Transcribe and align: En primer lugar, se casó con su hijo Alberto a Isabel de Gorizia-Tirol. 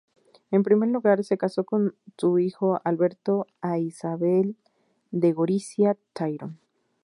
En 0.49 0.63
primer 0.63 0.87
lugar, 0.89 1.23
se 1.23 1.37
casó 1.37 1.63
con 1.63 1.93
su 2.17 2.39
hijo 2.39 2.81
Alberto 2.83 3.45
a 3.61 3.77
Isabel 3.77 4.55
de 5.11 5.31
Gorizia-Tirol. 5.31 6.55